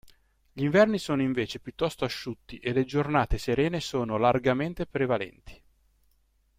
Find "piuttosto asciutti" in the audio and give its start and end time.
1.59-2.57